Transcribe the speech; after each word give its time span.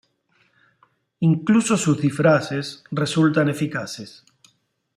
Incluso 1.19 1.77
sus 1.77 2.01
disfraces 2.01 2.83
resultan 2.89 3.49
eficaces. 3.49 4.25